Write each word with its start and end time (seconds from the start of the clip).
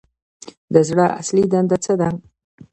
د 0.73 0.75
زړه 0.89 1.05
اصلي 1.19 1.43
دنده 1.51 1.77
څه 1.83 1.93
ده 1.99 2.09